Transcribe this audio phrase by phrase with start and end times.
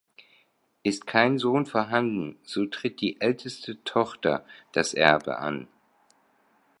[0.81, 5.67] Ist kein Sohn vorhanden, so tritt die älteste Tochter das Erbe an.